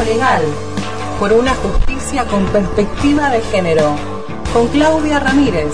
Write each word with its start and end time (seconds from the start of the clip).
Feminismo 0.00 0.04
legal. 0.04 0.42
Por 1.18 1.32
una 1.32 1.54
justicia 1.54 2.24
con 2.26 2.44
perspectiva 2.46 3.30
de 3.30 3.40
género. 3.42 3.96
Con 4.52 4.68
Claudia 4.68 5.20
Ramírez. 5.20 5.72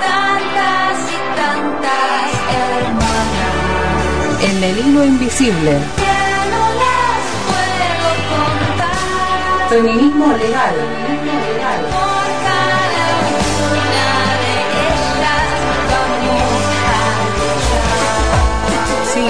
tantas 0.00 0.98
y 1.10 1.18
tantas 1.36 2.32
hermanas 2.80 4.42
En 4.42 4.62
el 4.62 4.78
hilo 4.78 5.04
invisible. 5.04 5.72
no 6.52 6.64
las 6.82 7.22
puedo 7.48 7.98
contar 8.30 9.68
Feminismo 9.68 10.26
legal. 10.36 10.74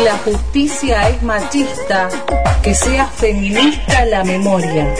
La 0.04 0.18
justicia 0.18 1.08
es 1.08 1.22
machista, 1.22 2.10
que 2.62 2.74
sea 2.74 3.06
feminista 3.06 4.04
la 4.04 4.22
memoria. 4.22 4.94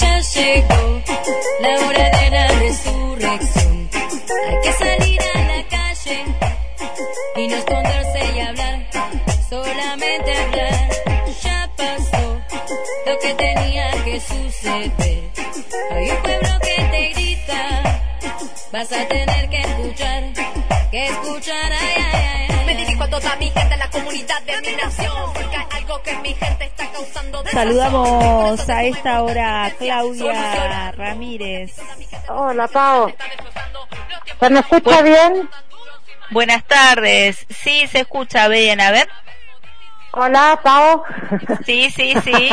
Ya 0.00 0.20
llegó 0.20 1.02
la 1.60 1.86
hora 1.86 2.10
de 2.18 2.30
la 2.30 2.48
resurrección. 2.48 3.90
Hay 4.48 4.56
que 4.62 4.72
salir 4.72 5.20
a 5.34 5.38
la 5.44 5.68
calle 5.68 6.24
y 7.36 7.48
no 7.48 7.56
esconderse 7.56 8.32
y 8.34 8.40
hablar, 8.40 8.86
solamente 9.50 10.32
hablar. 10.34 10.90
Ya 11.42 11.70
pasó 11.76 12.40
lo 13.06 13.18
que 13.18 13.34
tenía 13.34 13.90
que 14.02 14.18
suceder. 14.18 15.30
Hay 15.92 16.10
un 16.10 16.22
pueblo 16.22 16.58
que 16.62 16.84
te 16.90 17.08
grita, 17.10 18.00
vas 18.72 18.92
a 18.92 19.08
tener 19.08 19.19
toda 23.10 23.36
mi 23.36 23.50
gente, 23.50 23.76
la 23.76 23.90
comunidad 23.90 24.42
de 24.42 24.60
mi 24.70 24.76
nación, 24.76 25.32
porque 25.34 25.56
hay 25.56 25.66
algo 25.82 26.02
que 26.02 26.14
mi 26.18 26.34
gente 26.34 26.64
está 26.64 26.90
causando. 26.92 27.44
Saludamos 27.50 28.68
a 28.68 28.84
esta 28.84 29.22
hora 29.22 29.64
a 29.64 29.70
Claudia 29.72 30.92
Ramírez. 30.92 31.72
Hola, 32.28 32.68
Pau. 32.68 33.12
¿Se 34.38 34.50
me 34.50 34.60
escucha 34.60 35.02
bien? 35.02 35.48
Buenas 36.30 36.64
tardes. 36.64 37.46
Sí, 37.50 37.86
se 37.88 38.00
escucha 38.00 38.46
bien. 38.48 38.80
A 38.80 38.90
ver. 38.92 39.08
Hola, 40.12 40.58
Pau. 40.62 41.02
Sí, 41.66 41.90
sí, 41.90 42.14
sí. 42.24 42.50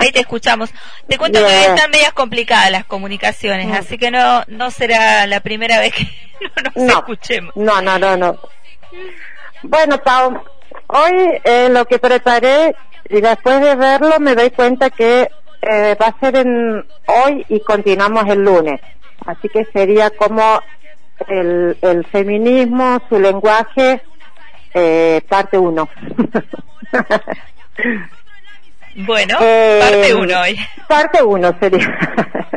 Ahí 0.00 0.12
te 0.12 0.20
escuchamos. 0.20 0.70
Te 1.08 1.18
cuento 1.18 1.38
que 1.40 1.44
Bien. 1.46 1.74
están 1.74 1.90
medias 1.90 2.12
complicadas 2.12 2.70
las 2.70 2.84
comunicaciones, 2.84 3.76
así 3.76 3.98
que 3.98 4.10
no 4.10 4.44
no 4.48 4.70
será 4.70 5.26
la 5.26 5.40
primera 5.40 5.78
vez 5.78 5.92
que 5.94 6.04
no 6.40 6.62
nos 6.62 6.74
No. 6.76 6.98
escuchemos. 7.00 7.54
No, 7.56 7.82
no, 7.82 7.98
no, 7.98 8.16
no. 8.16 8.38
Bueno, 9.62 9.98
Pau, 9.98 10.42
hoy 10.86 11.40
eh, 11.44 11.68
lo 11.70 11.84
que 11.84 11.98
preparé 11.98 12.74
y 13.08 13.20
después 13.20 13.60
de 13.60 13.74
verlo 13.74 14.18
me 14.18 14.34
doy 14.34 14.50
cuenta 14.50 14.90
que 14.90 15.28
eh, 15.62 15.96
va 16.00 16.06
a 16.06 16.20
ser 16.20 16.36
en 16.36 16.84
hoy 17.06 17.44
y 17.48 17.60
continuamos 17.60 18.24
el 18.28 18.44
lunes. 18.44 18.80
Así 19.26 19.48
que 19.48 19.66
sería 19.72 20.10
como 20.10 20.60
el, 21.28 21.76
el 21.82 22.06
feminismo, 22.06 23.00
su 23.08 23.18
lenguaje, 23.18 24.00
eh, 24.74 25.20
parte 25.28 25.58
uno. 25.58 25.88
Bueno, 28.96 29.36
Eh, 29.40 29.78
parte 29.80 30.14
uno 30.14 30.40
hoy. 30.40 30.58
Parte 30.88 31.22
uno 31.22 31.56
sería. 31.60 31.86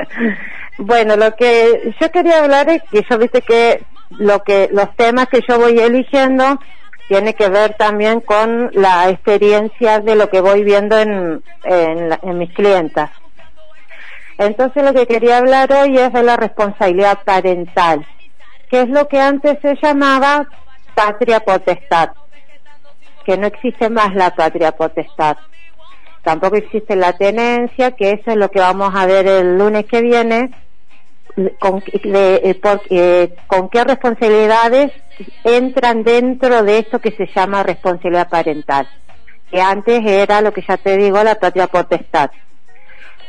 bueno, 0.80 1.16
lo 1.16 1.36
que 1.36 1.94
yo 2.02 2.12
quería 2.12 2.40
hablar 2.40 2.70
es 2.70 2.82
que 2.92 3.06
yo 3.08 3.18
viste 3.20 3.42
que 3.42 3.84
lo 4.10 4.44
que 4.44 4.68
los 4.72 4.96
temas 4.96 5.28
que 5.28 5.42
yo 5.48 5.60
voy 5.60 5.80
eligiendo 5.80 6.60
tiene 7.14 7.36
que 7.36 7.48
ver 7.48 7.76
también 7.76 8.22
con 8.22 8.72
la 8.74 9.08
experiencia 9.08 10.00
de 10.00 10.16
lo 10.16 10.32
que 10.32 10.42
voy 10.42 10.64
viendo 10.64 10.98
en, 10.98 11.44
en, 11.64 12.18
en 12.20 12.38
mis 12.40 12.52
clientas. 12.54 13.12
Entonces 14.40 14.84
lo 14.84 14.94
que 14.96 15.06
quería 15.06 15.38
hablar 15.38 15.72
hoy 15.72 15.96
es 15.96 16.12
de 16.12 16.24
la 16.24 16.38
responsabilidad 16.38 17.20
parental, 17.24 18.04
que 18.68 18.82
es 18.82 18.90
lo 18.90 19.08
que 19.08 19.20
antes 19.20 19.60
se 19.62 19.76
llamaba 19.80 20.48
patria 20.96 21.42
potestad, 21.42 22.10
que 23.26 23.38
no 23.38 23.46
existe 23.46 23.92
más 23.92 24.16
la 24.16 24.32
patria 24.32 24.72
potestad 24.72 25.38
tampoco 26.24 26.56
existe 26.56 26.96
la 26.96 27.14
tenencia, 27.14 27.92
que 27.92 28.12
eso 28.12 28.32
es 28.32 28.38
lo 28.38 28.50
que 28.50 28.60
vamos 28.60 28.96
a 28.96 29.06
ver 29.06 29.28
el 29.28 29.58
lunes 29.58 29.86
que 29.86 30.02
viene, 30.02 30.52
con, 31.60 31.84
de- 32.04 32.42
eh, 32.44 32.56
por- 32.56 32.82
eh, 32.90 33.34
con 33.48 33.70
qué 33.70 33.84
responsabilidades 33.84 34.92
entran 35.44 36.04
dentro 36.04 36.64
de 36.64 36.80
esto 36.80 37.00
que 37.00 37.12
se 37.12 37.28
llama 37.36 37.64
responsabilidad 37.64 38.30
parental, 38.30 38.88
que 39.52 39.62
antes 39.62 40.02
era 40.06 40.42
lo 40.42 40.52
que 40.54 40.64
ya 40.68 40.78
te 40.78 40.98
digo, 40.98 41.24
la 41.24 41.36
patria 41.36 41.68
potestad. 41.68 42.30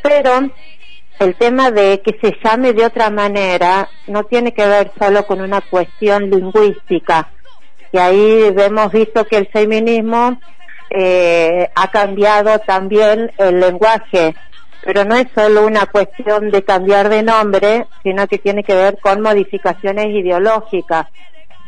Pero 0.03 0.51
el 1.19 1.35
tema 1.37 1.71
de 1.71 2.03
que 2.03 2.19
se 2.21 2.37
llame 2.43 2.73
de 2.73 2.85
otra 2.85 3.11
manera 3.11 3.89
no 4.07 4.25
tiene 4.25 4.53
que 4.53 4.67
ver 4.67 4.93
solo 4.99 5.25
con 5.27 5.41
una 5.41 5.61
cuestión 5.63 6.29
lingüística, 6.31 7.31
que 7.93 8.01
ahí 8.01 8.53
hemos 8.57 8.91
visto 8.93 9.25
que 9.25 9.37
el 9.39 9.47
feminismo 9.49 10.41
eh, 10.91 11.69
ha 11.75 11.89
cambiado 11.91 12.59
también 12.61 13.33
el 13.39 13.61
lenguaje, 13.61 14.35
pero 14.85 15.05
no 15.05 15.17
es 15.17 15.27
solo 15.35 15.67
una 15.67 15.87
cuestión 15.87 16.51
de 16.51 16.63
cambiar 16.63 17.09
de 17.09 17.23
nombre, 17.23 17.87
sino 18.03 18.27
que 18.27 18.39
tiene 18.39 18.63
que 18.63 18.75
ver 18.75 18.99
con 19.01 19.23
modificaciones 19.23 20.09
ideológicas, 20.09 21.07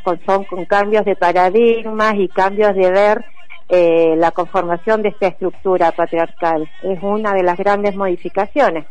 con, 0.03 0.21
son 0.27 0.44
con 0.44 0.66
cambios 0.66 1.06
de 1.06 1.16
paradigmas 1.16 2.15
y 2.16 2.28
cambios 2.28 2.75
de 2.75 2.91
ver 2.91 3.25
eh, 3.71 4.15
la 4.19 4.32
conformación 4.32 5.03
de 5.03 5.09
esta 5.09 5.28
estructura 5.28 5.93
patriarcal. 5.93 6.71
Es 6.82 7.03
una 7.03 7.32
de 7.32 7.43
las 7.43 7.56
grandes 7.56 7.97
modificaciones, 7.97 8.84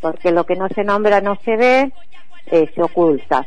porque 0.00 0.30
lo 0.30 0.44
que 0.44 0.56
no 0.56 0.68
se 0.68 0.82
nombra 0.82 1.20
no 1.20 1.36
se 1.44 1.56
ve, 1.56 1.92
eh, 2.46 2.70
se 2.74 2.82
oculta. 2.82 3.46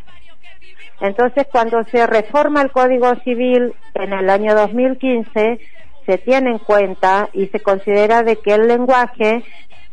Entonces, 1.00 1.48
cuando 1.52 1.84
se 1.86 2.06
reforma 2.06 2.62
el 2.62 2.70
Código 2.70 3.16
Civil 3.24 3.74
en 3.96 4.14
el 4.14 4.30
año 4.30 4.54
2015, 4.54 5.60
se 6.12 6.18
tiene 6.18 6.52
en 6.52 6.58
cuenta 6.60 7.30
y 7.32 7.48
se 7.48 7.62
considera 7.62 8.22
de 8.22 8.36
que 8.36 8.54
el 8.54 8.68
lenguaje 8.68 9.46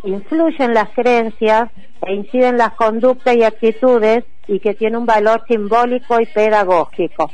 influye 0.03 0.65
en 0.65 0.75
las 0.75 0.89
creencias 0.91 1.71
e 2.05 2.13
incide 2.13 2.49
en 2.49 2.59
las 2.59 2.73
conductas 2.73 3.37
y 3.37 3.45
actitudes 3.45 4.25
y 4.49 4.59
que 4.59 4.75
tiene 4.75 4.99
un 4.99 5.07
valor 5.07 5.45
simbólico 5.47 6.21
y 6.21 6.27
pedagógico. 6.27 7.31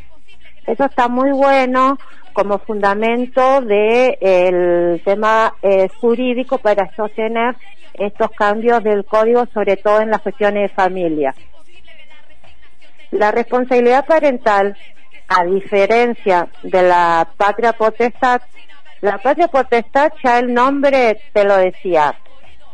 Eso 0.66 0.84
está 0.84 1.08
muy 1.08 1.30
bueno 1.30 1.98
como 2.34 2.58
fundamento 2.58 3.62
del 3.62 4.18
el 4.20 5.00
tema 5.02 5.54
eh, 5.62 5.88
jurídico 5.98 6.58
para 6.58 6.94
sostener 6.94 7.56
estos 7.94 8.32
cambios 8.32 8.84
del 8.84 9.06
código, 9.06 9.46
sobre 9.54 9.78
todo 9.78 10.02
en 10.02 10.10
las 10.10 10.20
cuestiones 10.20 10.70
de 10.70 10.74
familia. 10.74 11.34
La 13.12 13.30
responsabilidad 13.30 14.04
parental, 14.04 14.76
a 15.28 15.44
diferencia 15.44 16.48
de 16.62 16.82
la 16.82 17.28
patria 17.38 17.72
potestad, 17.72 18.42
la 19.04 19.19
patria 19.19 19.48
potestad 19.48 20.12
ya 20.22 20.38
el 20.38 20.54
nombre 20.54 21.20
te 21.34 21.44
lo 21.44 21.59
decía, 21.59 22.15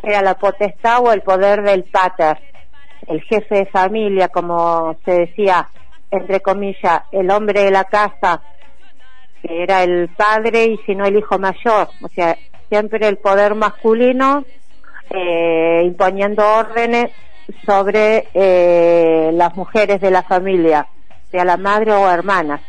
era 0.00 0.22
la 0.22 0.34
potestad 0.34 1.00
o 1.04 1.12
el 1.12 1.22
poder 1.22 1.62
del 1.62 1.82
pater, 1.82 2.38
el 3.08 3.20
jefe 3.22 3.56
de 3.56 3.66
familia, 3.66 4.28
como 4.28 4.96
se 5.04 5.10
decía, 5.10 5.68
entre 6.08 6.40
comillas, 6.40 7.02
el 7.10 7.28
hombre 7.32 7.64
de 7.64 7.72
la 7.72 7.82
casa, 7.82 8.42
que 9.42 9.64
era 9.64 9.82
el 9.82 10.08
padre 10.10 10.66
y 10.66 10.76
si 10.86 10.94
no 10.94 11.04
el 11.04 11.18
hijo 11.18 11.36
mayor, 11.40 11.88
o 12.00 12.08
sea, 12.14 12.38
siempre 12.68 13.08
el 13.08 13.16
poder 13.16 13.56
masculino 13.56 14.44
eh, 15.10 15.82
imponiendo 15.84 16.46
órdenes 16.46 17.10
sobre 17.66 18.28
eh, 18.34 19.30
las 19.32 19.56
mujeres 19.56 20.00
de 20.00 20.12
la 20.12 20.22
familia, 20.22 20.86
sea 21.32 21.44
la 21.44 21.56
madre 21.56 21.90
o 21.92 22.08
hermanas. 22.08 22.60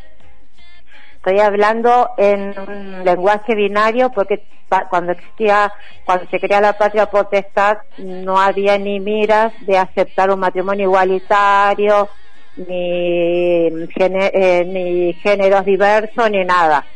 Estoy 1.23 1.39
hablando 1.39 2.09
en 2.17 2.55
un 2.57 3.05
lenguaje 3.05 3.53
binario 3.53 4.09
porque 4.09 4.41
cuando 4.89 5.11
existía, 5.11 5.71
cuando 6.03 6.25
se 6.31 6.39
crea 6.39 6.59
la 6.59 6.73
patria 6.73 7.05
potestad, 7.05 7.77
no 7.99 8.39
había 8.39 8.79
ni 8.79 8.99
miras 8.99 9.53
de 9.67 9.77
aceptar 9.77 10.31
un 10.31 10.39
matrimonio 10.39 10.85
igualitario, 10.85 12.09
ni, 12.57 13.67
eh, 13.67 14.65
ni 14.65 15.13
géneros 15.13 15.63
diversos, 15.63 16.31
ni 16.31 16.43
nada. 16.43 16.87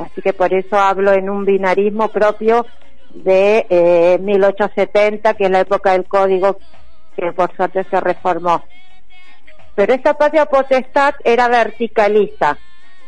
Así 0.00 0.22
que 0.22 0.32
por 0.32 0.54
eso 0.54 0.78
hablo 0.78 1.12
en 1.12 1.28
un 1.28 1.44
binarismo 1.44 2.08
propio 2.08 2.64
de 3.10 3.66
eh, 3.68 4.18
1870, 4.18 5.34
que 5.34 5.44
es 5.44 5.50
la 5.50 5.60
época 5.60 5.92
del 5.92 6.06
código 6.06 6.56
que 7.14 7.32
por 7.32 7.54
suerte 7.54 7.84
se 7.90 8.00
reformó. 8.00 8.64
Pero 9.74 9.92
esta 9.92 10.14
patria 10.14 10.46
potestad 10.46 11.16
era 11.22 11.48
verticalista, 11.48 12.56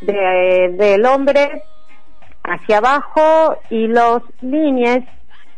de, 0.06 0.74
del 0.76 1.04
hombre 1.06 1.62
hacia 2.44 2.78
abajo 2.78 3.58
y 3.70 3.88
los 3.88 4.22
niños, 4.40 4.98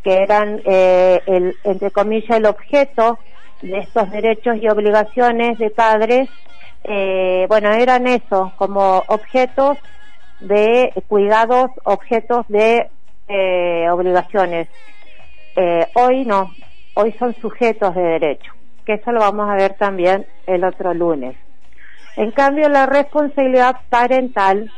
que 0.03 0.23
eran, 0.23 0.61
eh, 0.65 1.21
el, 1.27 1.55
entre 1.65 1.91
comillas, 1.91 2.39
el 2.39 2.47
objeto 2.47 3.19
de 3.62 3.79
estos 3.79 4.11
derechos 4.11 4.56
y 4.61 4.69
obligaciones 4.69 5.59
de 5.59 5.71
padres, 5.71 6.29
eh, 6.85 7.47
bueno, 7.49 7.73
eran 7.73 8.06
eso, 8.06 8.53
como 8.56 9.05
objetos 9.09 9.79
de 10.41 10.93
cuidados, 11.09 11.71
objetos 11.85 12.47
de 12.49 12.89
eh, 13.29 13.91
obligaciones. 13.91 14.69
Eh, 15.56 15.87
hoy 15.94 16.25
no, 16.25 16.53
hoy 16.94 17.12
son 17.19 17.35
sujetos 17.41 17.94
de 17.94 18.03
derecho, 18.03 18.53
que 18.87 18.94
eso 18.94 19.12
lo 19.12 19.21
vamos 19.21 19.51
a 19.51 19.55
ver 19.55 19.75
también 19.75 20.27
el 20.47 20.65
otro 20.65 20.94
lunes. 20.94 21.37
En 22.19 22.32
cambio, 22.32 22.69
la 22.69 22.85
responsabilidad 22.85 23.76
parental 23.91 24.73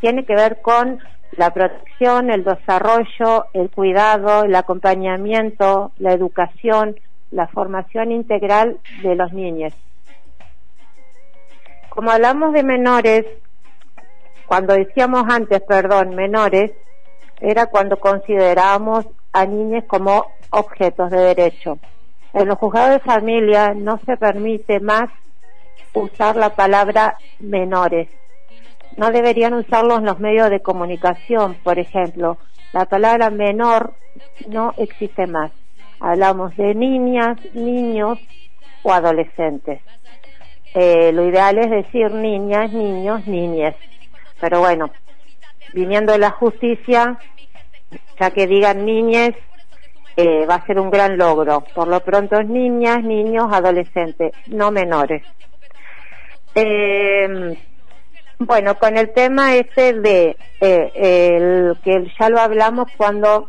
tiene 0.00 0.24
que 0.24 0.36
ver 0.36 0.62
con 0.62 1.00
la 1.32 1.52
protección, 1.52 2.30
el 2.30 2.44
desarrollo, 2.44 3.46
el 3.52 3.68
cuidado, 3.68 4.44
el 4.44 4.54
acompañamiento, 4.54 5.90
la 5.98 6.12
educación, 6.12 6.94
la 7.32 7.48
formación 7.48 8.12
integral 8.12 8.78
de 9.02 9.16
los 9.16 9.32
niños. 9.32 9.74
Como 11.88 12.12
hablamos 12.12 12.52
de 12.52 12.62
menores, 12.62 13.26
cuando 14.46 14.74
decíamos 14.74 15.24
antes, 15.28 15.62
perdón, 15.62 16.14
menores, 16.14 16.70
era 17.40 17.66
cuando 17.66 17.96
considerábamos 17.96 19.08
a 19.32 19.46
niños 19.46 19.82
como 19.88 20.26
objetos 20.50 21.10
de 21.10 21.18
derecho. 21.18 21.80
En 22.32 22.46
los 22.46 22.56
juzgados 22.56 22.90
de 22.90 23.00
familia 23.00 23.74
no 23.74 23.98
se 24.06 24.16
permite 24.16 24.78
más 24.78 25.10
usar 25.94 26.36
la 26.36 26.54
palabra 26.54 27.16
menores. 27.40 28.08
No 28.96 29.10
deberían 29.10 29.54
usarlo 29.54 29.96
en 29.96 30.04
los 30.04 30.20
medios 30.20 30.50
de 30.50 30.60
comunicación, 30.60 31.56
por 31.62 31.78
ejemplo. 31.78 32.38
La 32.72 32.84
palabra 32.86 33.30
menor 33.30 33.94
no 34.48 34.74
existe 34.76 35.26
más. 35.26 35.50
Hablamos 36.00 36.56
de 36.56 36.74
niñas, 36.74 37.38
niños 37.54 38.18
o 38.82 38.92
adolescentes. 38.92 39.80
Eh, 40.74 41.12
lo 41.12 41.28
ideal 41.28 41.58
es 41.58 41.70
decir 41.70 42.12
niñas, 42.12 42.72
niños, 42.72 43.26
niñes. 43.26 43.76
Pero 44.40 44.60
bueno, 44.60 44.90
viniendo 45.72 46.12
de 46.12 46.18
la 46.18 46.30
justicia, 46.30 47.18
ya 48.18 48.30
que 48.30 48.46
digan 48.46 48.84
niñes, 48.84 49.34
eh, 50.16 50.46
va 50.46 50.56
a 50.56 50.66
ser 50.66 50.78
un 50.78 50.90
gran 50.90 51.16
logro. 51.16 51.62
Por 51.74 51.88
lo 51.88 52.00
pronto 52.00 52.42
niñas, 52.42 53.02
niños, 53.02 53.52
adolescentes, 53.52 54.32
no 54.48 54.70
menores. 54.70 55.22
Eh, 56.54 57.56
bueno, 58.38 58.78
con 58.78 58.96
el 58.96 59.12
tema 59.12 59.54
este 59.54 59.92
de 59.94 60.36
eh, 60.60 60.92
el 60.94 61.76
que 61.82 62.12
ya 62.18 62.28
lo 62.28 62.40
hablamos 62.40 62.88
cuando 62.96 63.48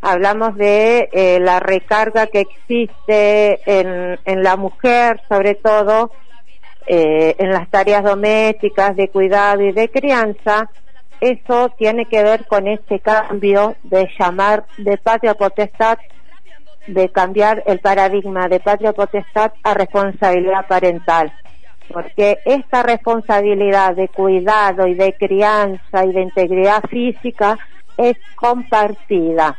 hablamos 0.00 0.56
de 0.56 1.08
eh, 1.12 1.38
la 1.40 1.60
recarga 1.60 2.26
que 2.26 2.40
existe 2.40 3.60
en, 3.66 4.18
en 4.24 4.42
la 4.42 4.56
mujer, 4.56 5.20
sobre 5.28 5.54
todo 5.54 6.12
eh, 6.86 7.34
en 7.38 7.50
las 7.50 7.68
tareas 7.68 8.04
domésticas 8.04 8.94
de 8.96 9.08
cuidado 9.08 9.62
y 9.62 9.72
de 9.72 9.88
crianza, 9.90 10.70
eso 11.20 11.70
tiene 11.76 12.06
que 12.06 12.22
ver 12.22 12.46
con 12.46 12.68
este 12.68 13.00
cambio 13.00 13.74
de 13.82 14.08
llamar 14.18 14.66
de 14.78 14.96
patria 14.98 15.34
potestad, 15.34 15.98
de 16.86 17.08
cambiar 17.08 17.64
el 17.66 17.80
paradigma 17.80 18.48
de 18.48 18.60
patria 18.60 18.92
potestad 18.92 19.52
a 19.64 19.74
responsabilidad 19.74 20.66
parental. 20.68 21.32
Porque 21.92 22.38
esta 22.44 22.82
responsabilidad 22.82 23.94
de 23.94 24.08
cuidado 24.08 24.86
y 24.86 24.94
de 24.94 25.14
crianza 25.14 26.04
y 26.04 26.12
de 26.12 26.22
integridad 26.22 26.82
física 26.88 27.58
es 27.96 28.16
compartida. 28.34 29.58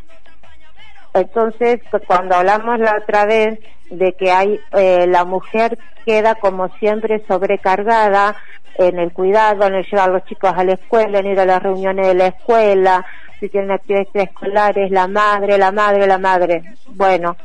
Entonces, 1.14 1.82
cuando 2.06 2.36
hablamos 2.36 2.80
la 2.80 2.98
otra 3.02 3.26
vez 3.26 3.60
de 3.90 4.14
que 4.14 4.32
hay 4.32 4.60
eh, 4.74 5.08
la 5.08 5.24
mujer 5.24 5.80
queda 6.06 6.36
como 6.36 6.70
siempre 6.80 7.24
sobrecargada 7.28 8.36
en 8.78 9.00
el 9.00 9.12
cuidado, 9.12 9.66
en 9.66 9.76
el 9.76 9.86
llevar 9.86 10.10
a 10.10 10.14
los 10.14 10.26
chicos 10.26 10.54
a 10.56 10.64
la 10.64 10.74
escuela, 10.74 11.20
en 11.20 11.28
ir 11.28 11.40
a 11.40 11.46
las 11.46 11.62
reuniones 11.62 12.08
de 12.08 12.14
la 12.14 12.28
escuela, 12.28 13.06
si 13.40 13.50
tienen 13.50 13.72
actividades 13.72 14.10
escolares, 14.14 14.92
la 14.92 15.08
madre, 15.08 15.58
la 15.58 15.72
madre, 15.72 16.08
la 16.08 16.18
madre. 16.18 16.64
Bueno, 16.96 17.36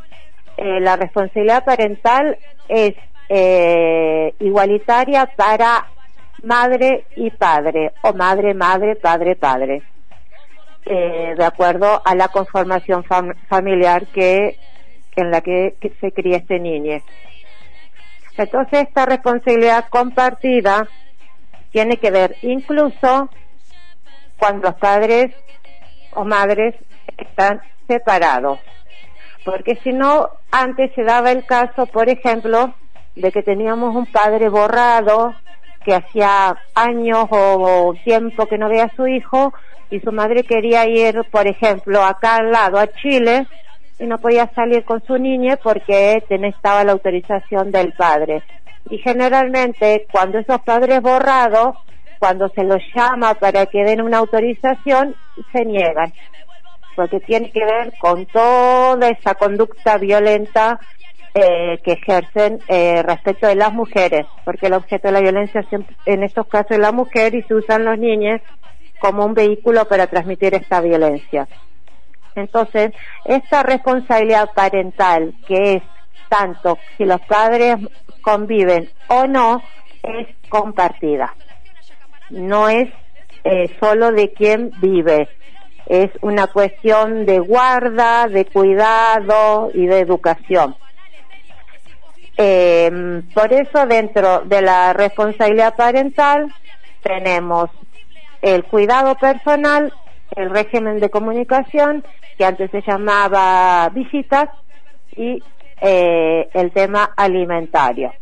eh, 0.56 0.81
la 0.81 0.96
responsabilidad 0.96 1.64
parental 1.64 2.37
es 2.69 2.94
eh, 3.34 4.34
igualitaria 4.40 5.25
para 5.25 5.87
madre 6.43 7.06
y 7.17 7.31
padre, 7.31 7.93
o 8.02 8.12
madre, 8.12 8.52
madre, 8.52 8.94
padre, 8.96 9.37
padre. 9.37 9.82
Eh, 10.84 11.34
de 11.34 11.44
acuerdo 11.44 12.02
a 12.05 12.14
la 12.14 12.29
conformación 12.29 13.05
familiar 13.49 14.06
que 14.08 14.58
en 15.17 15.31
la 15.31 15.40
que, 15.40 15.76
que 15.81 15.94
se 15.99 16.12
cría 16.12 16.38
este 16.38 16.58
niño. 16.58 17.00
Entonces 18.37 18.88
esta 18.88 19.06
responsabilidad 19.06 19.87
compartida 19.88 20.87
tiene 21.70 21.96
que 21.96 22.11
ver 22.11 22.37
incluso 22.43 23.31
cuando 24.38 24.69
los 24.69 24.79
padres 24.79 25.34
o 26.12 26.25
madres 26.25 26.75
están 27.17 27.62
separados. 27.87 28.58
Porque 29.43 29.76
si 29.76 29.93
no, 29.93 30.29
antes 30.50 30.93
se 30.94 31.02
daba 31.02 31.32
el 31.32 31.46
caso, 31.46 31.87
por 31.87 32.11
ejemplo, 32.11 32.75
de 33.14 33.31
que 33.31 33.43
teníamos 33.43 33.94
un 33.94 34.06
padre 34.06 34.49
borrado 34.49 35.35
que 35.85 35.94
hacía 35.94 36.56
años 36.75 37.26
o 37.31 37.94
tiempo 38.05 38.47
que 38.47 38.59
no 38.59 38.69
veía 38.69 38.85
a 38.85 38.97
su 38.97 39.06
hijo 39.06 39.53
y 39.91 40.00
su 40.00 40.11
madre 40.12 40.44
quería 40.44 40.87
ir, 40.88 41.23
por 41.31 41.47
ejemplo, 41.47 42.03
acá 42.03 42.37
al 42.37 42.50
lado, 42.50 42.79
a 42.79 42.87
Chile, 42.87 43.47
y 43.99 44.06
no 44.06 44.19
podía 44.19 44.50
salir 44.55 44.85
con 44.85 45.05
su 45.05 45.19
niña 45.19 45.59
porque 45.62 46.25
estaba 46.29 46.82
la 46.82 46.93
autorización 46.93 47.70
del 47.70 47.93
padre. 47.93 48.43
Y 48.88 48.99
generalmente 48.99 50.06
cuando 50.11 50.38
esos 50.38 50.61
padres 50.62 51.03
borrados, 51.03 51.76
cuando 52.19 52.49
se 52.49 52.65
los 52.65 52.81
llama 52.94 53.35
para 53.35 53.67
que 53.67 53.85
den 53.85 54.00
una 54.00 54.19
autorización, 54.19 55.15
se 55.53 55.65
niegan, 55.65 56.12
porque 56.97 57.20
tiene 57.20 57.50
que 57.50 57.65
ver 57.65 57.93
con 57.99 58.25
toda 58.26 59.08
esa 59.08 59.35
conducta 59.35 59.99
violenta 59.99 60.81
eh, 61.34 61.79
que 61.82 61.93
ejercen 61.93 62.61
eh, 62.69 63.02
respecto 63.02 63.46
de 63.46 63.55
las 63.55 63.73
mujeres, 63.73 64.26
porque 64.44 64.67
el 64.67 64.75
objeto 64.75 65.08
de 65.08 65.12
la 65.12 65.20
violencia 65.20 65.64
en 66.05 66.23
estos 66.23 66.46
casos 66.46 66.72
es 66.72 66.79
la 66.79 66.93
mujer 66.93 67.34
y 67.34 67.43
se 67.43 67.55
usan 67.55 67.84
los 67.84 67.98
niños 67.98 68.41
como 68.98 69.24
un 69.24 69.34
vehículo 69.34 69.86
para 69.86 70.06
transmitir 70.06 70.55
esta 70.55 70.81
violencia. 70.81 71.48
Entonces, 72.34 72.93
esta 73.24 73.62
responsabilidad 73.62 74.51
parental 74.55 75.34
que 75.46 75.74
es 75.74 75.82
tanto 76.29 76.79
si 76.96 77.05
los 77.05 77.20
padres 77.22 77.77
conviven 78.22 78.89
o 79.08 79.27
no, 79.27 79.62
es 80.03 80.29
compartida. 80.48 81.34
No 82.31 82.69
es 82.69 82.89
eh, 83.44 83.74
solo 83.81 84.12
de 84.12 84.32
quien 84.32 84.70
vive, 84.81 85.29
es 85.86 86.10
una 86.20 86.46
cuestión 86.46 87.27
de 87.27 87.39
guarda, 87.39 88.29
de 88.29 88.44
cuidado 88.46 89.70
y 89.74 89.86
de 89.86 90.01
educación. 90.01 90.77
Em, 92.44 93.22
por 93.34 93.53
eso 93.53 93.87
dentro 93.87 94.41
de 94.41 94.63
la 94.63 94.93
responsabilidad 94.93 95.77
parental 95.77 96.53
tenemos 97.01 97.70
el 98.41 98.65
cuidado 98.65 99.15
personal, 99.15 99.93
el 100.34 100.51
régimen 100.51 100.99
de 100.99 101.08
comunicación, 101.08 102.05
que 102.37 102.44
antes 102.44 102.69
se 102.72 102.82
llamaba 102.82 103.89
visitas, 103.91 104.49
y 105.15 105.41
eh, 105.81 106.49
el 106.53 106.72
tema 106.72 107.13
alimentario. 107.17 108.13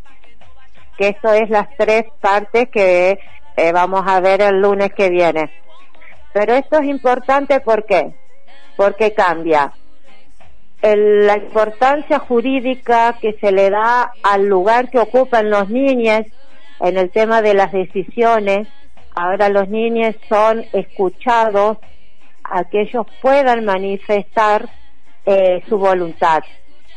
Que 0.99 1.09
esto 1.09 1.33
es 1.33 1.49
las 1.49 1.75
tres 1.79 2.05
partes 2.21 2.69
que 2.69 3.19
eh, 3.57 3.73
vamos 3.73 4.03
a 4.07 4.21
ver 4.21 4.43
el 4.43 4.61
lunes 4.61 4.93
que 4.93 5.09
viene. 5.09 5.51
Pero 6.35 6.53
esto 6.57 6.79
es 6.79 6.89
importante 6.89 7.61
¿por 7.61 7.87
qué? 7.87 8.13
Porque 8.77 9.15
cambia 9.15 9.73
la 10.83 11.37
importancia 11.37 12.19
jurídica 12.19 13.17
que 13.21 13.35
se 13.41 13.53
le 13.53 13.71
da 13.71 14.13
al 14.23 14.47
lugar 14.47 14.91
que 14.91 14.99
ocupan 14.99 15.51
los 15.51 15.69
niños 15.69 16.23
en 16.81 16.97
el 16.97 17.11
tema 17.11 17.43
de 17.43 17.55
las 17.55 17.73
decisiones. 17.73 18.67
Ahora 19.15 19.49
los 19.49 19.69
niños 19.69 20.15
son 20.29 20.65
escuchados 20.73 21.79
a 22.45 22.65
que 22.65 22.83
ellos 22.83 23.07
puedan 23.21 23.65
manifestar 23.65 24.69
eh, 25.27 25.63
su 25.69 25.79
voluntad 25.79 26.43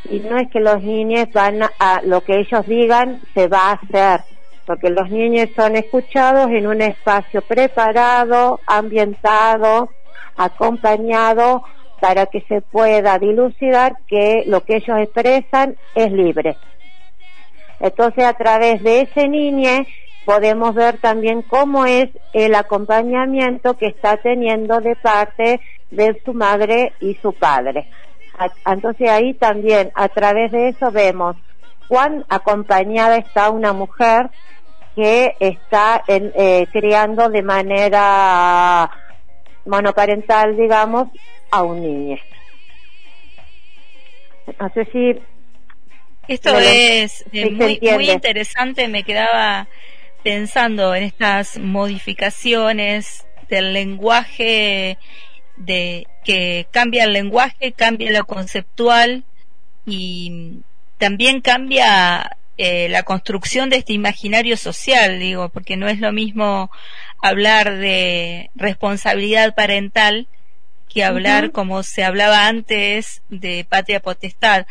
y 0.10 0.20
no 0.20 0.38
es 0.38 0.50
que 0.50 0.60
los 0.60 0.82
niños 0.84 1.28
van 1.34 1.62
a 1.64 2.02
lo 2.04 2.22
que 2.22 2.40
ellos 2.40 2.66
digan 2.68 3.22
se 3.34 3.48
va 3.48 3.70
a 3.70 3.74
hacer, 3.74 4.22
porque 4.66 4.90
los 4.90 5.10
niños 5.10 5.50
son 5.56 5.76
escuchados 5.76 6.50
en 6.50 6.68
un 6.68 6.82
espacio 6.82 7.42
preparado, 7.42 8.60
ambientado, 8.68 9.90
acompañado 10.36 11.64
para 12.04 12.26
que 12.26 12.42
se 12.50 12.60
pueda 12.60 13.18
dilucidar 13.18 13.96
que 14.10 14.44
lo 14.46 14.66
que 14.66 14.76
ellos 14.76 14.98
expresan 15.00 15.78
es 15.96 16.12
libre. 16.12 16.58
Entonces 17.80 18.26
a 18.26 18.34
través 18.34 18.84
de 18.84 19.04
ese 19.04 19.30
niño 19.30 19.86
podemos 20.26 20.76
ver 20.76 20.98
también 20.98 21.44
cómo 21.44 21.86
es 21.86 22.10
el 22.34 22.56
acompañamiento 22.56 23.76
que 23.76 23.86
está 23.86 24.18
teniendo 24.18 24.82
de 24.82 24.98
parte 24.98 25.62
de 25.92 26.22
su 26.26 26.34
madre 26.34 26.92
y 27.00 27.14
su 27.22 27.32
padre. 27.32 27.88
Entonces 28.66 29.10
ahí 29.10 29.34
también 29.36 29.90
a 29.96 30.10
través 30.10 30.52
de 30.52 30.68
eso 30.68 30.92
vemos 30.92 31.38
cuán 31.88 32.26
acompañada 32.28 33.16
está 33.16 33.50
una 33.50 33.72
mujer 33.72 34.30
que 34.94 35.38
está 35.40 36.04
eh, 36.08 36.68
criando 36.74 37.30
de 37.30 37.44
manera 37.44 38.92
monoparental, 39.66 40.56
digamos, 40.58 41.10
a 41.52 41.64
un 41.64 41.82
niño. 41.82 42.18
No 44.60 44.70
sé 44.74 44.86
si... 44.92 45.22
Esto 46.28 46.58
es 46.58 47.26
muy, 47.34 47.80
muy 47.82 48.10
interesante, 48.10 48.88
me 48.88 49.04
quedaba 49.04 49.68
pensando 50.24 50.96
en 50.96 51.04
estas 51.04 51.58
modificaciones 51.58 53.26
del 53.50 53.74
lenguaje 53.74 54.98
de 55.58 56.08
que 56.24 56.66
cambia 56.72 57.04
el 57.04 57.14
lenguaje, 57.14 57.74
cambia 57.74 58.12
lo 58.12 58.26
conceptual 58.26 59.26
y 59.86 60.62
también 60.98 61.42
cambia 61.42 62.38
eh, 62.58 62.88
la 62.90 63.04
construcción 63.04 63.70
de 63.70 63.78
este 63.78 63.94
imaginario 63.94 64.56
social, 64.56 65.20
digo, 65.20 65.50
porque 65.50 65.76
no 65.76 65.88
es 65.90 66.00
lo 66.00 66.14
mismo 66.14 66.72
hablar 67.24 67.78
de 67.78 68.52
responsabilidad 68.54 69.56
parental 69.56 70.28
que 70.90 71.06
hablar 71.06 71.52
como 71.52 71.82
se 71.82 72.04
hablaba 72.04 72.48
antes 72.48 73.24
de 73.30 73.66
patria 73.68 74.02
potestad. 74.02 74.68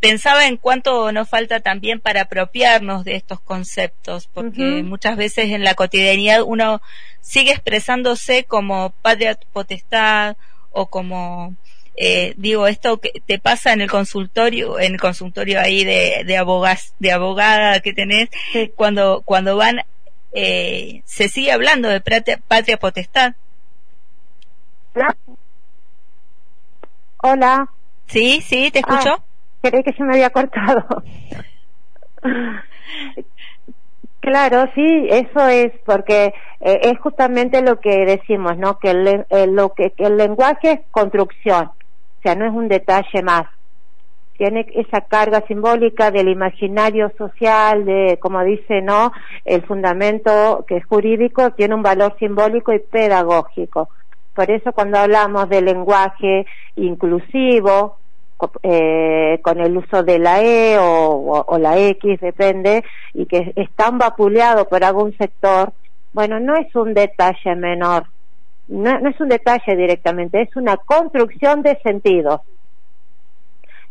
Pensaba 0.00 0.46
en 0.46 0.58
cuánto 0.58 1.10
nos 1.12 1.30
falta 1.30 1.60
también 1.60 2.00
para 2.00 2.22
apropiarnos 2.22 3.04
de 3.04 3.16
estos 3.16 3.40
conceptos, 3.40 4.28
porque 4.32 4.82
muchas 4.82 5.16
veces 5.16 5.46
en 5.46 5.64
la 5.64 5.74
cotidianidad 5.74 6.42
uno 6.42 6.82
sigue 7.22 7.52
expresándose 7.52 8.44
como 8.44 8.90
patria 9.00 9.38
potestad 9.54 10.36
o 10.72 10.90
como 10.90 11.56
eh, 11.96 12.34
digo 12.36 12.66
esto 12.66 13.00
que 13.00 13.22
te 13.24 13.38
pasa 13.38 13.72
en 13.72 13.80
el 13.80 13.90
consultorio 13.90 14.78
en 14.80 14.94
el 14.94 15.00
consultorio 15.00 15.60
ahí 15.60 15.84
de 15.84 16.24
de 16.26 16.36
abogas, 16.36 16.92
de 16.98 17.12
abogada 17.12 17.78
que 17.80 17.92
tenés 17.92 18.30
cuando 18.74 19.22
cuando 19.24 19.56
van 19.56 19.80
eh, 20.34 21.02
se 21.04 21.28
sigue 21.28 21.52
hablando 21.52 21.88
de 21.88 22.00
patria, 22.00 22.76
potestad 22.76 23.34
hola 27.22 27.68
sí 28.06 28.40
sí 28.42 28.70
te 28.70 28.80
escucho. 28.80 29.14
ah, 29.14 29.22
creí 29.62 29.82
que 29.82 29.92
se 29.92 30.04
me 30.04 30.14
había 30.14 30.30
cortado. 30.30 30.84
Claro, 34.20 34.64
sí, 34.74 35.06
eso 35.10 35.46
es 35.48 35.70
porque 35.84 36.32
eh, 36.60 36.80
es 36.84 36.98
justamente 37.00 37.60
lo 37.60 37.78
que 37.78 38.06
decimos, 38.06 38.56
¿no? 38.56 38.78
Que 38.78 38.92
el, 38.92 39.54
lo 39.54 39.74
que, 39.74 39.90
que 39.90 40.04
el 40.04 40.16
lenguaje 40.16 40.72
es 40.72 40.80
construcción 40.90 41.70
sea, 42.24 42.34
no 42.34 42.46
es 42.46 42.52
un 42.52 42.68
detalle 42.68 43.22
más. 43.22 43.46
Tiene 44.36 44.66
esa 44.74 45.02
carga 45.02 45.44
simbólica 45.46 46.10
del 46.10 46.28
imaginario 46.28 47.12
social, 47.16 47.84
de, 47.84 48.18
como 48.20 48.42
dice, 48.42 48.82
¿no? 48.82 49.12
El 49.44 49.62
fundamento 49.62 50.64
que 50.66 50.78
es 50.78 50.86
jurídico 50.86 51.52
tiene 51.52 51.74
un 51.74 51.82
valor 51.82 52.16
simbólico 52.18 52.72
y 52.72 52.80
pedagógico. 52.80 53.88
Por 54.34 54.50
eso 54.50 54.72
cuando 54.72 54.98
hablamos 54.98 55.48
de 55.48 55.62
lenguaje 55.62 56.46
inclusivo, 56.74 57.98
eh, 58.62 59.38
con 59.42 59.60
el 59.60 59.76
uso 59.76 60.02
de 60.02 60.18
la 60.18 60.42
E 60.42 60.76
o, 60.78 61.56
la 61.58 61.78
X, 61.78 62.20
depende, 62.20 62.84
y 63.12 63.26
que 63.26 63.52
es 63.54 63.70
tan 63.76 63.98
vapuleado 63.98 64.68
por 64.68 64.84
algún 64.84 65.16
sector, 65.16 65.72
bueno, 66.12 66.40
no 66.40 66.56
es 66.56 66.74
un 66.74 66.94
detalle 66.94 67.54
menor, 67.56 68.06
no, 68.68 68.98
no 68.98 69.10
es 69.10 69.20
un 69.20 69.28
detalle 69.28 69.76
directamente, 69.76 70.42
es 70.42 70.54
una 70.56 70.76
construcción 70.76 71.62
de 71.62 71.78
sentidos. 71.82 72.40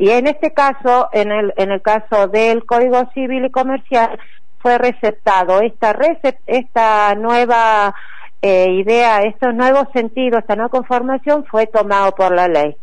Y 0.03 0.09
en 0.09 0.27
este 0.27 0.51
caso, 0.51 1.07
en 1.13 1.31
el, 1.31 1.53
en 1.55 1.71
el 1.71 1.81
caso 1.81 2.27
del 2.27 2.65
Código 2.65 3.09
Civil 3.13 3.45
y 3.45 3.51
Comercial, 3.51 4.19
fue 4.59 4.77
receptado 4.77 5.61
esta, 5.61 5.97
esta 6.45 7.15
nueva 7.15 7.95
eh, 8.41 8.69
idea, 8.69 9.21
estos 9.21 9.55
nuevos 9.55 9.85
sentidos, 9.93 10.41
esta 10.41 10.57
nueva 10.57 10.71
conformación 10.71 11.45
fue 11.45 11.67
tomado 11.67 12.11
por 12.15 12.35
la 12.35 12.49
ley. 12.49 12.75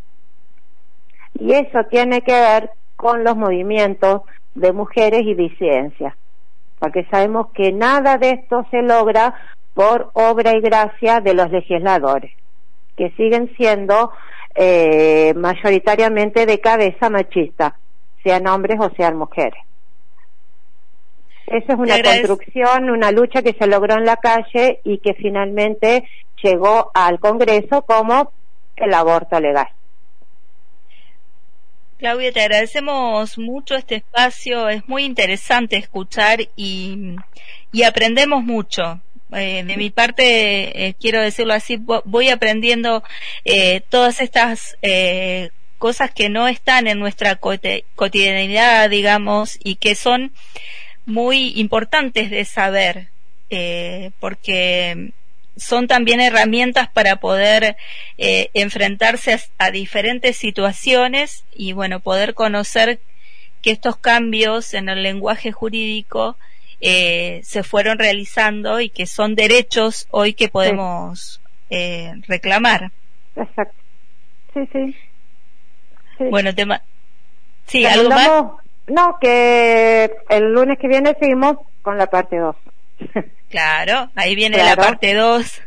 Y 1.39 1.53
eso 1.53 1.81
tiene 1.91 2.23
que 2.23 2.33
ver 2.33 2.71
con 2.97 3.23
los 3.23 3.37
movimientos 3.37 4.23
de 4.55 4.73
mujeres 4.73 5.21
y 5.23 5.35
disidencias, 5.35 6.15
porque 6.79 7.07
sabemos 7.11 7.49
que 7.53 7.71
nada 7.71 8.17
de 8.17 8.31
esto 8.31 8.65
se 8.71 8.81
logra 8.81 9.35
por 9.75 10.09
obra 10.15 10.57
y 10.57 10.63
gracia 10.63 11.21
de 11.21 11.35
los 11.35 11.51
legisladores, 11.51 12.33
que 12.97 13.11
siguen 13.11 13.55
siendo 13.59 14.11
eh, 14.55 15.33
mayoritariamente 15.35 16.47
de 16.47 16.61
cabeza 16.61 17.09
machista, 17.11 17.77
sean 18.23 18.47
hombres 18.47 18.79
o 18.81 18.91
sean 18.97 19.17
mujeres. 19.17 19.63
Esa 21.47 21.73
es 21.73 21.79
una 21.79 22.01
construcción, 22.01 22.91
una 22.91 23.11
lucha 23.11 23.43
que 23.43 23.55
se 23.55 23.67
logró 23.67 23.95
en 23.95 24.05
la 24.05 24.17
calle 24.17 24.81
y 24.85 24.99
que 24.99 25.15
finalmente 25.15 26.05
llegó 26.43 26.91
al 26.95 27.19
Congreso 27.19 27.83
como 27.83 28.33
el 28.77 28.95
aborto 28.95 29.41
legal. 29.41 29.69
Claudia, 31.99 32.33
te 32.33 32.41
agradecemos 32.41 33.37
mucho 33.37 33.75
este 33.75 33.97
espacio, 33.97 34.69
es 34.69 34.89
muy 34.89 35.05
interesante 35.05 35.77
escuchar 35.77 36.39
y, 36.57 37.17
y 37.73 37.83
aprendemos 37.83 38.43
mucho. 38.43 39.01
Eh, 39.33 39.63
de 39.65 39.77
mi 39.77 39.91
parte, 39.91 40.87
eh, 40.87 40.95
quiero 40.99 41.23
decirlo 41.23 41.55
así, 41.55 41.77
voy 41.77 42.29
aprendiendo 42.31 43.05
eh, 43.45 43.81
todas 43.89 44.21
estas 44.21 44.77
cosas 45.79 46.11
que 46.13 46.29
no 46.29 46.49
están 46.49 46.89
en 46.89 46.99
nuestra 46.99 47.37
cotidianidad, 47.37 48.91
digamos, 48.91 49.59
y 49.63 49.77
que 49.77 49.95
son 49.95 50.33
muy 51.07 51.59
importantes 51.59 52.31
de 52.31 52.45
saber, 52.45 53.09
porque 54.19 55.13
son 55.57 55.89
también 55.89 56.21
herramientas 56.21 56.89
para 56.91 57.17
poder 57.17 57.77
enfrentarse 58.19 59.41
a, 59.57 59.71
diferentes 59.71 60.37
situaciones 60.37 61.45
y, 61.55 61.73
bueno, 61.73 62.01
poder 62.01 62.35
conocer 62.35 63.01
que 63.63 63.71
estos 63.71 63.97
cambios 63.97 64.75
en 64.75 64.91
el 64.91 65.03
lenguaje 65.03 65.51
jurídico 65.51 66.37
eh, 66.81 67.41
se 67.45 67.63
fueron 67.63 67.99
realizando 67.99 68.81
y 68.81 68.89
que 68.89 69.07
son 69.07 69.35
derechos 69.35 70.07
hoy 70.11 70.35
que 70.35 70.49
podemos 70.49 71.41
eh, 71.69 72.15
reclamar. 72.27 72.91
Exacto. 73.37 73.75
Sí, 74.55 74.69
sí. 74.73 74.97
Bueno, 76.31 76.55
tema. 76.55 76.83
Sí, 77.67 77.87
¿algo 77.87 78.11
más? 78.11 78.29
No, 78.87 79.19
que 79.21 80.11
el 80.29 80.53
lunes 80.53 80.79
que 80.79 80.89
viene 80.89 81.17
seguimos 81.19 81.59
con 81.83 81.97
la 81.97 82.07
parte 82.07 82.37
2. 82.37 82.57
Claro, 83.51 84.11
ahí 84.15 84.37
viene 84.37 84.59
la 84.59 84.77
parte 84.77 85.13
2. 85.13 85.63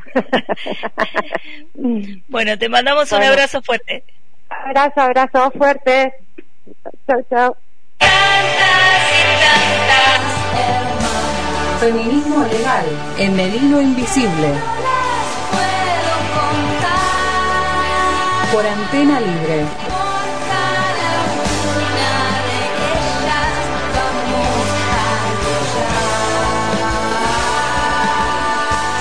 bueno, 2.28 2.58
te 2.58 2.70
mandamos 2.70 3.12
un 3.12 3.24
abrazo 3.24 3.62
fuerte. 3.62 4.06
Abrazo, 4.50 5.02
abrazo 5.02 5.52
fuerte. 5.52 6.14
Chao, 7.08 7.58
chao. 8.00 8.80
Feminismo 11.84 12.46
legal 12.46 12.86
en 13.18 13.38
el 13.38 13.56
hilo 13.56 13.82
invisible. 13.82 14.54
Por 18.54 18.66
antena 18.66 19.20
libre. 19.20 19.66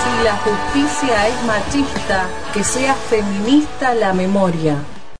Si 0.02 0.24
la 0.24 0.36
justicia 0.38 1.28
es 1.28 1.44
machista, 1.44 2.26
que 2.52 2.64
sea 2.64 2.96
feminista 2.96 3.94
la 3.94 4.12
memoria. 4.12 4.74